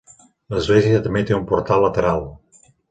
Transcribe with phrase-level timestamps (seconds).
[0.53, 2.29] L'església també té un portal lateral.